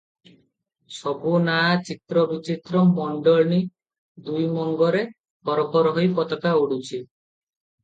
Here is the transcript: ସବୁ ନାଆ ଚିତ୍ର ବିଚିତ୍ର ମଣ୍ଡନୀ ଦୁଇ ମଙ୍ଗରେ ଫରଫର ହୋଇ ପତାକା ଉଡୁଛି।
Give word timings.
ସବୁ 0.99 1.33
ନାଆ 1.47 1.75
ଚିତ୍ର 1.89 2.23
ବିଚିତ୍ର 2.31 2.81
ମଣ୍ଡନୀ 2.95 3.61
ଦୁଇ 4.31 4.49
ମଙ୍ଗରେ 4.57 5.05
ଫରଫର 5.51 5.95
ହୋଇ 6.01 6.13
ପତାକା 6.19 6.59
ଉଡୁଛି। 6.65 7.05